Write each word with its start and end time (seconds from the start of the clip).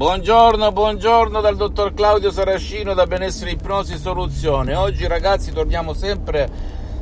Buongiorno, 0.00 0.72
buongiorno 0.72 1.42
dal 1.42 1.56
dottor 1.56 1.92
Claudio 1.92 2.30
Saracino 2.30 2.94
da 2.94 3.06
Benessere 3.06 3.50
Ipnosi 3.50 3.98
Soluzione. 3.98 4.74
Oggi 4.74 5.06
ragazzi 5.06 5.52
torniamo 5.52 5.92
sempre 5.92 6.48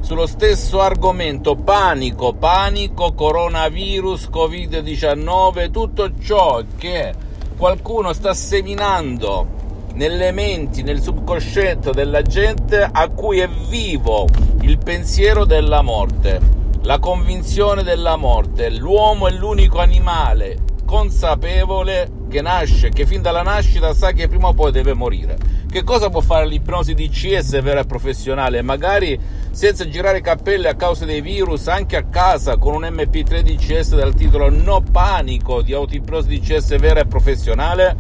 sullo 0.01 0.27
stesso 0.27 0.81
argomento, 0.81 1.55
panico, 1.55 2.33
panico, 2.33 3.13
coronavirus, 3.13 4.29
Covid-19, 4.33 5.71
tutto 5.71 6.19
ciò 6.19 6.61
che 6.77 7.15
qualcuno 7.57 8.13
sta 8.13 8.35
seminando 8.35 9.47
nelle 9.93 10.33
menti, 10.33 10.83
nel 10.83 11.01
subconsciente 11.01 11.93
della 11.93 12.23
gente 12.23 12.81
a 12.83 13.09
cui 13.11 13.39
è 13.39 13.49
vivo 13.49 14.27
il 14.63 14.77
pensiero 14.79 15.45
della 15.45 15.83
morte, 15.83 16.41
la 16.83 16.99
convinzione 16.99 17.85
della 17.85 18.17
morte. 18.17 18.71
L'uomo 18.71 19.29
è 19.29 19.31
l'unico 19.31 19.79
animale 19.79 20.67
consapevole 20.85 22.18
che 22.29 22.43
nasce, 22.43 22.91
che 22.91 23.07
fin 23.07 23.23
dalla 23.23 23.43
nascita 23.43 23.93
sa 23.95 24.13
che 24.13 24.29
prima 24.29 24.49
o 24.49 24.55
poi 24.55 24.71
deve 24.71 24.95
morire. 24.95 25.37
Che 25.69 25.83
cosa 25.83 26.09
può 26.09 26.21
fare 26.21 26.47
l'ipnosi 26.47 26.95
DCS 26.95 27.61
vera 27.61 27.81
e 27.81 27.85
professionale? 27.85 28.63
Magari 28.63 29.19
senza 29.51 29.89
girare 29.89 30.21
cappelle 30.21 30.69
a 30.69 30.75
causa 30.75 31.05
dei 31.05 31.21
virus, 31.21 31.67
anche 31.69 31.97
a 31.97 32.05
casa 32.05 32.57
con 32.57 32.75
un 32.75 32.83
MP3 32.83 33.41
DCS 33.41 33.97
dal 33.97 34.15
titolo 34.15 34.49
No 34.51 34.81
panico 34.81 35.63
di 35.63 35.73
autoipnosi 35.73 36.29
DCS 36.29 36.79
vera 36.79 37.01
e 37.01 37.07
professionale? 37.07 37.97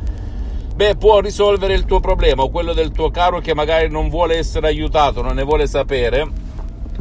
Beh, 0.74 0.94
può 0.94 1.18
risolvere 1.18 1.74
il 1.74 1.84
tuo 1.84 1.98
problema 1.98 2.42
o 2.42 2.50
quello 2.50 2.72
del 2.72 2.92
tuo 2.92 3.10
caro 3.10 3.40
che 3.40 3.52
magari 3.52 3.90
non 3.90 4.08
vuole 4.08 4.36
essere 4.36 4.68
aiutato, 4.68 5.22
non 5.22 5.34
ne 5.34 5.42
vuole 5.42 5.66
sapere, 5.66 6.26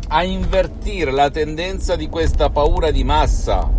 a 0.08 0.24
invertire 0.24 1.12
la 1.12 1.30
tendenza 1.30 1.96
di 1.96 2.08
questa 2.08 2.50
paura 2.50 2.90
di 2.90 3.04
massa 3.04 3.77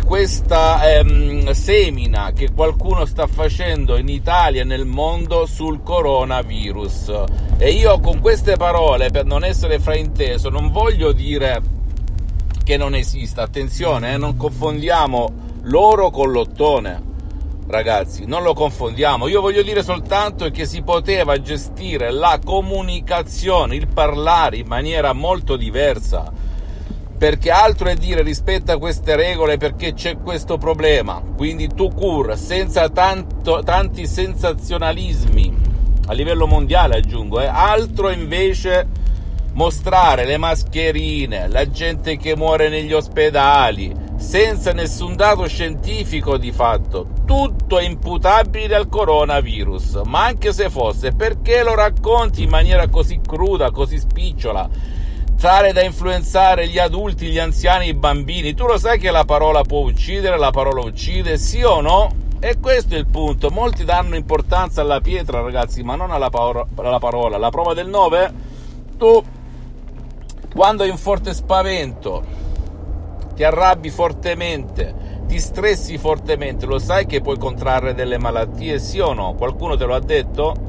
questa 0.00 0.98
ehm, 0.98 1.52
semina 1.52 2.32
che 2.32 2.50
qualcuno 2.52 3.04
sta 3.04 3.26
facendo 3.26 3.96
in 3.96 4.08
Italia 4.08 4.62
e 4.62 4.64
nel 4.64 4.84
mondo 4.84 5.46
sul 5.46 5.82
coronavirus. 5.82 7.24
E 7.58 7.70
io 7.70 7.98
con 8.00 8.20
queste 8.20 8.56
parole, 8.56 9.10
per 9.10 9.24
non 9.24 9.44
essere 9.44 9.78
frainteso, 9.78 10.48
non 10.48 10.70
voglio 10.70 11.12
dire 11.12 11.60
che 12.64 12.76
non 12.76 12.94
esista, 12.94 13.42
attenzione, 13.42 14.14
eh, 14.14 14.16
non 14.16 14.36
confondiamo 14.36 15.32
l'oro 15.62 16.10
con 16.10 16.30
l'ottone. 16.30 17.08
Ragazzi, 17.66 18.24
non 18.26 18.42
lo 18.42 18.54
confondiamo. 18.54 19.28
Io 19.28 19.40
voglio 19.40 19.62
dire 19.62 19.82
soltanto 19.82 20.50
che 20.50 20.66
si 20.66 20.82
poteva 20.82 21.40
gestire 21.40 22.10
la 22.10 22.40
comunicazione, 22.44 23.76
il 23.76 23.86
parlare 23.86 24.56
in 24.56 24.66
maniera 24.66 25.12
molto 25.12 25.56
diversa 25.56 26.39
perché 27.20 27.50
altro 27.50 27.88
è 27.90 27.94
dire 27.96 28.22
rispetta 28.22 28.78
queste 28.78 29.14
regole 29.14 29.58
perché 29.58 29.92
c'è 29.92 30.16
questo 30.16 30.56
problema. 30.56 31.22
Quindi 31.36 31.68
tu 31.68 31.90
cur, 31.90 32.34
senza 32.38 32.88
tanto, 32.88 33.62
tanti 33.62 34.06
sensazionalismi 34.06 35.54
a 36.06 36.14
livello 36.14 36.46
mondiale 36.46 36.96
aggiungo, 36.96 37.42
eh. 37.42 37.46
altro 37.46 38.08
invece 38.08 38.88
mostrare 39.52 40.24
le 40.24 40.38
mascherine, 40.38 41.46
la 41.48 41.68
gente 41.68 42.16
che 42.16 42.34
muore 42.34 42.70
negli 42.70 42.94
ospedali, 42.94 43.94
senza 44.16 44.72
nessun 44.72 45.14
dato 45.14 45.46
scientifico 45.46 46.38
di 46.38 46.52
fatto. 46.52 47.06
Tutto 47.26 47.78
è 47.78 47.84
imputabile 47.84 48.74
al 48.74 48.88
coronavirus, 48.88 50.00
ma 50.06 50.24
anche 50.24 50.54
se 50.54 50.70
fosse, 50.70 51.12
perché 51.12 51.62
lo 51.64 51.74
racconti 51.74 52.44
in 52.44 52.48
maniera 52.48 52.88
così 52.88 53.20
cruda, 53.22 53.70
così 53.70 53.98
spicciola? 53.98 54.99
Tale 55.40 55.72
da 55.72 55.82
influenzare 55.82 56.68
gli 56.68 56.78
adulti, 56.78 57.30
gli 57.30 57.38
anziani, 57.38 57.88
i 57.88 57.94
bambini. 57.94 58.52
Tu 58.52 58.66
lo 58.66 58.76
sai 58.76 58.98
che 58.98 59.10
la 59.10 59.24
parola 59.24 59.62
può 59.62 59.80
uccidere, 59.80 60.36
la 60.36 60.50
parola 60.50 60.82
uccide, 60.82 61.38
sì 61.38 61.62
o 61.62 61.80
no? 61.80 62.12
E 62.38 62.58
questo 62.60 62.94
è 62.94 62.98
il 62.98 63.06
punto. 63.06 63.48
Molti 63.48 63.84
danno 63.84 64.16
importanza 64.16 64.82
alla 64.82 65.00
pietra, 65.00 65.40
ragazzi, 65.40 65.82
ma 65.82 65.96
non 65.96 66.10
alla, 66.10 66.28
paro- 66.28 66.68
alla 66.76 66.98
parola. 66.98 67.38
La 67.38 67.48
prova 67.48 67.72
del 67.72 67.88
9, 67.88 68.34
tu 68.98 69.24
quando 70.54 70.82
hai 70.82 70.90
un 70.90 70.98
forte 70.98 71.32
spavento, 71.32 72.22
ti 73.34 73.42
arrabbi 73.42 73.88
fortemente, 73.88 75.22
ti 75.26 75.38
stressi 75.38 75.96
fortemente, 75.96 76.66
lo 76.66 76.78
sai 76.78 77.06
che 77.06 77.22
puoi 77.22 77.38
contrarre 77.38 77.94
delle 77.94 78.18
malattie, 78.18 78.78
sì 78.78 78.98
o 78.98 79.14
no? 79.14 79.32
Qualcuno 79.32 79.74
te 79.78 79.86
lo 79.86 79.94
ha 79.94 80.00
detto? 80.00 80.68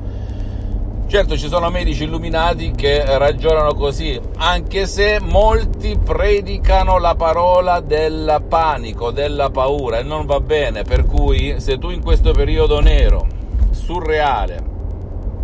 Certo 1.11 1.37
ci 1.37 1.49
sono 1.49 1.69
medici 1.69 2.03
illuminati 2.03 2.71
che 2.71 3.03
ragionano 3.17 3.73
così, 3.73 4.17
anche 4.37 4.87
se 4.87 5.19
molti 5.19 5.99
predicano 6.01 6.99
la 6.99 7.15
parola 7.15 7.81
del 7.81 8.41
panico, 8.47 9.11
della 9.11 9.49
paura 9.49 9.99
e 9.99 10.03
non 10.03 10.25
va 10.25 10.39
bene, 10.39 10.83
per 10.83 11.05
cui 11.05 11.59
se 11.59 11.77
tu 11.77 11.89
in 11.89 12.01
questo 12.01 12.31
periodo 12.31 12.79
nero, 12.79 13.27
surreale 13.71 14.63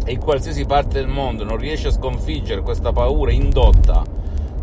e 0.05 0.13
in 0.13 0.19
qualsiasi 0.19 0.63
parte 0.63 0.99
del 0.99 1.09
mondo 1.09 1.43
non 1.43 1.57
riesci 1.57 1.87
a 1.87 1.91
sconfiggere 1.91 2.61
questa 2.61 2.93
paura 2.93 3.33
indotta 3.33 4.05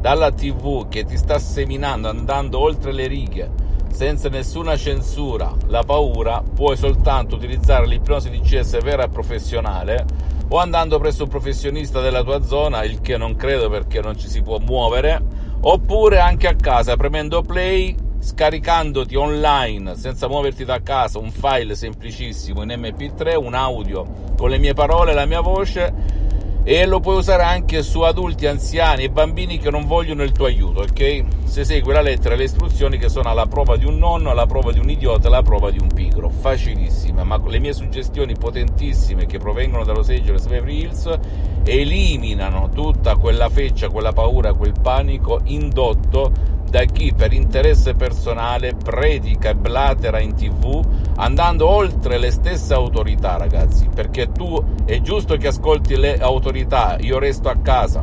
dalla 0.01 0.33
TV 0.33 0.89
che 0.89 1.05
ti 1.05 1.19
sta 1.19 1.39
seminando 1.39 2.09
andando 2.09 2.59
oltre 2.59 2.93
le 2.93 3.07
righe 3.07 3.51
senza 3.91 4.31
nessuna 4.31 4.75
censura 4.77 5.53
la 5.67 5.83
paura, 5.83 6.43
puoi 6.43 6.79
soltanto 6.79 7.37
utilizzare 7.37 7.87
l'ipnosi 7.87 8.31
di 8.31 8.41
CS 8.41 8.83
vera 8.83 9.05
e 9.05 9.09
professionale 9.09 10.24
o 10.49 10.59
andando 10.59 10.99
presso 10.99 11.25
un 11.25 11.29
professionista 11.29 12.01
della 12.01 12.23
tua 12.23 12.43
zona, 12.43 12.85
il 12.85 13.01
che 13.01 13.17
non 13.17 13.37
credo 13.37 13.69
perché 13.69 14.01
non 14.01 14.19
ci 14.19 14.29
si 14.29 14.43
può 14.43 14.59
muovere, 14.59 15.23
oppure 15.61 16.19
anche 16.19 16.47
a 16.47 16.55
casa 16.55 16.97
premendo 16.97 17.43
play, 17.43 17.97
scaricandoti 18.19 19.17
online 19.17 19.97
senza 19.97 20.29
muoverti 20.29 20.65
da 20.65 20.81
casa 20.83 21.19
un 21.19 21.31
file 21.31 21.75
semplicissimo 21.75 22.63
in 22.63 22.71
MP3, 22.71 23.37
un 23.37 23.55
audio 23.55 24.07
con 24.37 24.49
le 24.49 24.59
mie 24.59 24.73
parole 24.73 25.11
e 25.11 25.15
la 25.15 25.27
mia 25.27 25.41
voce 25.41 26.24
e 26.67 26.87
lo 26.87 26.99
puoi 26.99 27.19
usare 27.19 27.43
anche 27.43 27.83
su 27.83 28.01
adulti, 28.01 28.47
anziani 28.47 29.05
e 29.05 29.11
bambini 29.11 29.59
che 29.59 29.71
non 29.71 29.87
vogliono 29.87 30.23
il 30.23 30.33
tuo 30.33 30.47
aiuto, 30.47 30.81
ok? 30.81 31.25
Se 31.45 31.63
segui 31.63 31.93
la 31.93 32.01
lettera 32.01 32.35
e 32.35 32.39
le 32.39 32.45
istruzioni 32.45 32.97
che 32.97 33.11
sono 33.11 33.29
alla 33.29 33.45
prova 33.47 33.77
di 33.77 33.85
un 33.85 33.99
nonno, 33.99 34.31
alla 34.31 34.47
prova 34.47 34.73
di 34.73 34.79
un 34.79 34.89
idiota, 34.89 35.29
alla 35.29 35.43
prova 35.43 35.71
di 35.71 35.79
un 35.79 35.89
pigro, 35.89 36.31
facilissime, 36.31 37.23
ma 37.23 37.39
le 37.47 37.59
mie 37.59 37.75
suggestioni 37.75 38.35
potentissime 38.35 39.27
che 39.27 39.39
provengono 39.39 39.85
dallo 39.85 40.01
Angeles 40.01 40.47
Beverly 40.47 40.81
Hills 40.81 41.19
eliminano 41.65 42.71
tutta 42.71 43.17
quella 43.17 43.51
feccia, 43.51 43.91
quella 43.91 44.13
paura, 44.13 44.55
quel 44.55 44.73
panico 44.81 45.41
indotto 45.45 46.33
da 46.75 46.87
chi 46.87 47.15
per 47.17 47.33
interesse 47.33 47.95
personale 47.95 48.75
predica 48.75 49.51
e 49.51 49.55
blatera 49.55 50.19
in 50.19 50.35
tv 50.35 50.85
andando 51.19 51.69
oltre 51.69 52.19
le 52.19 52.33
stesse 52.33 52.75
autorità 52.75 53.37
ragazzi 53.37 53.89
perché 53.95 54.33
tu 54.33 54.61
è 54.85 55.01
giusto 55.01 55.37
che 55.37 55.47
ascolti 55.47 55.97
le 55.97 56.19
autorità 56.19 56.97
io 56.99 57.21
resto 57.21 57.49
a 57.49 57.59
casa 57.63 58.03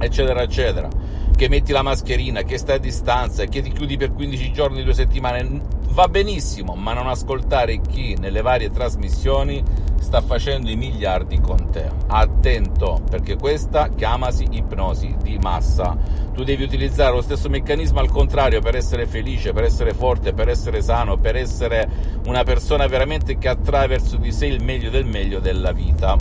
eccetera 0.00 0.42
eccetera 0.42 0.88
che 1.36 1.48
metti 1.48 1.70
la 1.70 1.82
mascherina 1.82 2.42
che 2.42 2.58
stai 2.58 2.76
a 2.76 2.78
distanza 2.78 3.44
che 3.44 3.60
ti 3.60 3.70
chiudi 3.70 3.96
per 3.96 4.12
15 4.12 4.52
giorni 4.52 4.82
due 4.82 4.94
settimane 4.94 5.60
va 5.90 6.08
benissimo 6.08 6.74
ma 6.74 6.94
non 6.94 7.06
ascoltare 7.08 7.80
chi 7.80 8.16
nelle 8.18 8.40
varie 8.40 8.70
trasmissioni 8.70 9.62
sta 10.06 10.20
facendo 10.20 10.70
i 10.70 10.76
miliardi 10.76 11.40
con 11.40 11.70
te. 11.70 11.90
Attento, 12.06 13.00
perché 13.10 13.36
questa 13.36 13.88
chiamasi 13.88 14.46
ipnosi 14.50 15.16
di 15.22 15.38
massa. 15.38 15.96
Tu 16.32 16.44
devi 16.44 16.62
utilizzare 16.62 17.12
lo 17.12 17.22
stesso 17.22 17.48
meccanismo 17.48 17.98
al 17.98 18.10
contrario 18.10 18.60
per 18.60 18.76
essere 18.76 19.06
felice, 19.06 19.52
per 19.52 19.64
essere 19.64 19.94
forte, 19.94 20.32
per 20.32 20.48
essere 20.48 20.80
sano, 20.80 21.16
per 21.16 21.36
essere 21.36 21.88
una 22.26 22.44
persona 22.44 22.86
veramente 22.86 23.36
che 23.38 23.48
attrae 23.48 23.88
verso 23.88 24.16
di 24.16 24.30
sé 24.32 24.46
il 24.46 24.62
meglio 24.62 24.90
del 24.90 25.06
meglio 25.06 25.40
della 25.40 25.72
vita. 25.72 26.16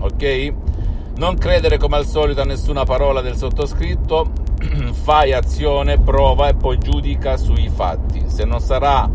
Ok? 0.00 0.54
Non 1.16 1.36
credere 1.36 1.78
come 1.78 1.96
al 1.96 2.06
solito 2.06 2.40
a 2.40 2.44
nessuna 2.44 2.84
parola 2.84 3.20
del 3.20 3.36
sottoscritto, 3.36 4.30
fai 4.92 5.32
azione, 5.32 5.98
prova 5.98 6.48
e 6.48 6.54
poi 6.54 6.78
giudica 6.78 7.36
sui 7.36 7.68
fatti. 7.68 8.24
Se 8.28 8.44
non 8.44 8.60
sarà 8.60 9.10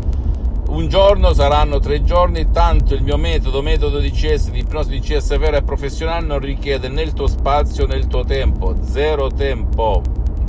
un 0.68 0.86
giorno 0.88 1.32
saranno 1.32 1.78
tre 1.78 2.04
giorni, 2.04 2.50
tanto 2.50 2.94
il 2.94 3.02
mio 3.02 3.16
metodo, 3.16 3.62
metodo 3.62 3.98
di 3.98 4.10
CS, 4.10 4.50
di 4.50 4.60
ipnosi 4.60 4.90
di 4.90 5.00
CS 5.00 5.38
vera 5.38 5.56
e 5.56 5.62
professionale 5.62 6.26
non 6.26 6.40
richiede 6.40 6.88
né 6.88 7.00
il 7.00 7.14
tuo 7.14 7.26
spazio 7.26 7.86
né 7.86 7.96
il 7.96 8.06
tuo 8.06 8.22
tempo, 8.22 8.76
zero 8.82 9.28
tempo, 9.28 10.02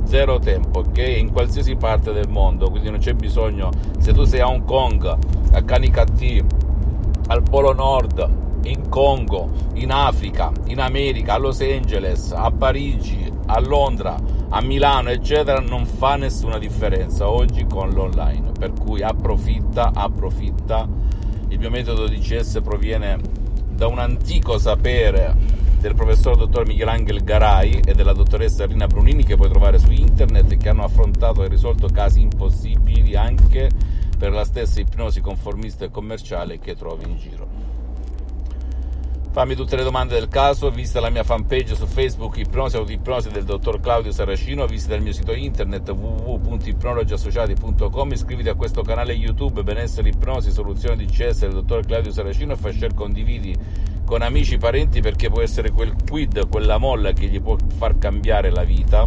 zero 0.04 0.38
tempo, 0.38 0.80
ok? 0.80 0.98
In 0.98 1.32
qualsiasi 1.32 1.74
parte 1.76 2.12
del 2.12 2.28
mondo, 2.28 2.68
quindi 2.68 2.90
non 2.90 2.98
c'è 2.98 3.14
bisogno, 3.14 3.70
se 3.98 4.12
tu 4.12 4.24
sei 4.24 4.40
a 4.40 4.48
Hong 4.48 4.64
Kong, 4.64 5.16
a 5.52 5.62
Canicattì, 5.62 6.44
al 7.28 7.42
Polo 7.42 7.72
Nord, 7.72 8.28
in 8.64 8.90
Congo, 8.90 9.48
in 9.74 9.90
Africa, 9.90 10.52
in 10.66 10.80
America, 10.80 11.32
a 11.32 11.38
Los 11.38 11.62
Angeles, 11.62 12.32
a 12.32 12.50
Parigi, 12.50 13.32
a 13.46 13.58
Londra, 13.60 14.16
a 14.52 14.60
Milano, 14.62 15.10
eccetera, 15.10 15.60
non 15.60 15.86
fa 15.86 16.16
nessuna 16.16 16.58
differenza 16.58 17.30
oggi 17.30 17.66
con 17.66 17.90
l'online. 17.90 18.50
Per 18.58 18.72
cui 18.72 19.00
approfitta, 19.00 19.92
approfitta. 19.94 20.88
Il 21.48 21.58
mio 21.58 21.70
metodo 21.70 22.08
di 22.08 22.18
CS 22.18 22.60
proviene 22.62 23.18
da 23.70 23.86
un 23.86 23.98
antico 23.98 24.58
sapere 24.58 25.36
del 25.78 25.94
professor 25.94 26.36
dottor 26.36 26.66
Michelangelo 26.66 27.20
Garai 27.22 27.80
e 27.84 27.94
della 27.94 28.12
dottoressa 28.12 28.66
Rina 28.66 28.86
Brunini 28.86 29.24
che 29.24 29.36
puoi 29.36 29.48
trovare 29.48 29.78
su 29.78 29.90
internet 29.90 30.52
e 30.52 30.56
che 30.56 30.68
hanno 30.68 30.84
affrontato 30.84 31.44
e 31.44 31.48
risolto 31.48 31.88
casi 31.88 32.20
impossibili 32.20 33.16
anche 33.16 33.70
per 34.18 34.32
la 34.32 34.44
stessa 34.44 34.80
ipnosi 34.80 35.20
conformista 35.20 35.84
e 35.84 35.90
commerciale 35.90 36.58
che 36.58 36.74
trovi 36.74 37.04
in 37.04 37.16
giro. 37.16 37.79
Fammi 39.32 39.54
tutte 39.54 39.76
le 39.76 39.84
domande 39.84 40.14
del 40.14 40.26
caso, 40.26 40.70
visita 40.70 40.98
la 40.98 41.08
mia 41.08 41.22
fanpage 41.22 41.76
su 41.76 41.86
Facebook 41.86 42.36
Ipnosi 42.38 42.76
Autoipnosi 42.76 43.28
del 43.28 43.44
dottor 43.44 43.78
Claudio 43.78 44.10
Saracino, 44.10 44.66
visita 44.66 44.96
il 44.96 45.02
mio 45.02 45.12
sito 45.12 45.32
internet 45.32 45.88
www.ipnologiassociati.com, 45.88 48.10
iscriviti 48.10 48.48
a 48.48 48.54
questo 48.54 48.82
canale 48.82 49.12
YouTube 49.12 49.62
Benessere 49.62 50.08
Ipnosi 50.08 50.50
Soluzione 50.50 50.96
di 50.96 51.06
CS 51.06 51.42
del 51.42 51.52
dottor 51.52 51.86
Claudio 51.86 52.10
Saracino 52.10 52.54
e 52.54 52.56
fai 52.56 52.72
share 52.72 52.92
condividi 52.92 53.56
con 54.04 54.22
amici, 54.22 54.58
parenti 54.58 55.00
perché 55.00 55.30
può 55.30 55.42
essere 55.42 55.70
quel 55.70 55.94
quid, 56.08 56.48
quella 56.48 56.78
molla 56.78 57.12
che 57.12 57.28
gli 57.28 57.40
può 57.40 57.56
far 57.76 57.98
cambiare 57.98 58.50
la 58.50 58.64
vita. 58.64 59.06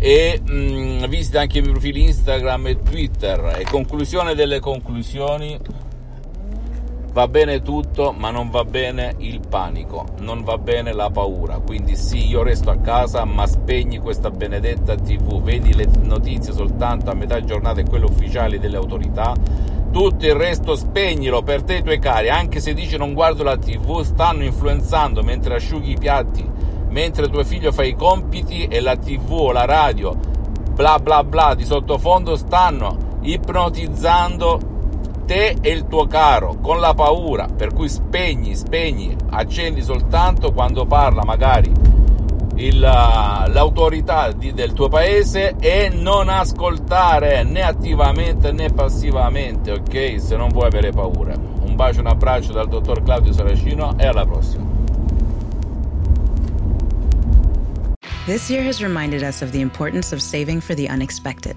E 0.00 0.40
mh, 0.44 0.52
mm, 0.52 1.04
visita 1.04 1.40
anche 1.40 1.58
i 1.58 1.60
miei 1.60 1.72
profili 1.72 2.02
Instagram 2.02 2.66
e 2.66 2.82
Twitter. 2.82 3.58
E 3.60 3.64
conclusione 3.64 4.34
delle 4.34 4.58
conclusioni 4.58 5.56
va 7.14 7.28
bene 7.28 7.62
tutto 7.62 8.12
ma 8.12 8.32
non 8.32 8.50
va 8.50 8.64
bene 8.64 9.14
il 9.18 9.38
panico 9.48 10.04
non 10.18 10.42
va 10.42 10.58
bene 10.58 10.92
la 10.92 11.10
paura. 11.10 11.60
Quindi 11.60 11.94
sì 11.94 12.26
io 12.26 12.42
resto 12.42 12.70
a 12.70 12.78
casa 12.78 13.24
ma 13.24 13.46
spegni 13.46 13.98
questa 13.98 14.30
benedetta 14.30 14.96
tv 14.96 15.40
vedi 15.40 15.72
le 15.74 15.88
notizie 16.02 16.52
soltanto 16.52 17.10
a 17.10 17.14
metà 17.14 17.40
giornata 17.44 17.80
e 17.80 17.84
quelle 17.84 18.06
ufficiali 18.06 18.58
delle 18.58 18.76
autorità. 18.76 19.32
Tutto 19.92 20.26
il 20.26 20.34
resto 20.34 20.74
spegnilo 20.74 21.42
per 21.42 21.62
te 21.62 21.76
e 21.76 21.78
i 21.78 21.82
tuoi 21.84 22.00
cari, 22.00 22.28
anche 22.28 22.58
se 22.58 22.74
dici 22.74 22.96
non 22.96 23.14
guardo 23.14 23.44
la 23.44 23.56
tv, 23.56 24.00
stanno 24.00 24.42
influenzando 24.42 25.22
mentre 25.22 25.54
asciughi 25.54 25.92
i 25.92 25.96
piatti, 25.96 26.44
mentre 26.88 27.28
tuo 27.28 27.44
figlio 27.44 27.70
fa 27.70 27.84
i 27.84 27.94
compiti 27.94 28.64
e 28.64 28.80
la 28.80 28.96
tv 28.96 29.30
o 29.30 29.52
la 29.52 29.66
radio, 29.66 30.16
bla 30.72 30.98
bla 30.98 31.22
bla 31.22 31.54
di 31.54 31.64
sottofondo 31.64 32.34
stanno 32.34 33.18
ipnotizzando 33.20 34.73
te 35.24 35.56
e 35.60 35.70
il 35.70 35.86
tuo 35.86 36.06
caro 36.06 36.56
con 36.60 36.80
la 36.80 36.94
paura, 36.94 37.46
per 37.46 37.72
cui 37.72 37.88
spegni, 37.88 38.54
spegni, 38.54 39.16
accendi 39.30 39.82
soltanto 39.82 40.52
quando 40.52 40.86
parla 40.86 41.24
magari 41.24 41.72
il, 42.56 42.78
l'autorità 42.78 44.32
di, 44.32 44.52
del 44.52 44.72
tuo 44.72 44.88
paese 44.88 45.56
e 45.58 45.88
non 45.88 46.28
ascoltare 46.28 47.42
né 47.42 47.62
attivamente 47.62 48.52
né 48.52 48.70
passivamente, 48.70 49.72
ok? 49.72 50.20
Se 50.20 50.36
non 50.36 50.48
vuoi 50.48 50.66
avere 50.66 50.90
paura. 50.90 51.34
Un 51.34 51.74
bacio, 51.74 52.00
un 52.00 52.06
abbraccio 52.06 52.52
dal 52.52 52.68
dottor 52.68 53.02
Claudio 53.02 53.32
Saracino 53.32 53.94
e 53.98 54.06
alla 54.06 54.24
prossima. 54.24 54.72
This 58.26 58.48
year 58.48 58.66
has 58.66 58.80
reminded 58.80 59.22
us 59.22 59.42
of 59.42 59.50
the 59.50 59.60
importance 59.60 60.14
of 60.14 60.20
saving 60.20 60.60
for 60.60 60.74
the 60.74 60.88
unexpected. 60.88 61.56